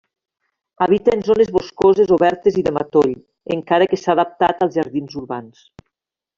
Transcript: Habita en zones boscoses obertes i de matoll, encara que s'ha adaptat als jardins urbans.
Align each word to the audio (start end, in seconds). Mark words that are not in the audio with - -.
Habita 0.85 1.13
en 1.17 1.21
zones 1.27 1.51
boscoses 1.57 2.15
obertes 2.17 2.57
i 2.61 2.65
de 2.69 2.75
matoll, 2.79 3.15
encara 3.59 3.91
que 3.93 4.03
s'ha 4.05 4.17
adaptat 4.17 4.67
als 4.69 4.77
jardins 4.81 5.23
urbans. 5.25 5.65